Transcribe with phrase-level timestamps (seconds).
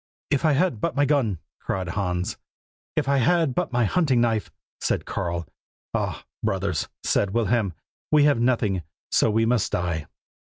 [0.31, 2.35] 'If I had but my gun!' cried Hans.
[2.95, 5.45] 'If I had but my hunting knife!' said Karl.
[5.93, 6.25] 'Ah!
[6.41, 7.75] brothers,' said Wilhelm,
[8.11, 10.07] 'we have nothing, so we must die.